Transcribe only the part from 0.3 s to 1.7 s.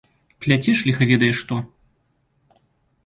Пляцеш ліха ведае што.